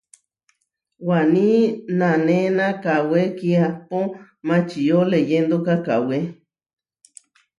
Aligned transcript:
Waní 1.07 1.49
nanéna 1.99 2.65
kawé 2.83 3.21
ki=ahpó 3.37 3.99
mačiʼo 4.47 4.99
leyʼendoka 5.11 5.73
kawʼe. 5.85 6.19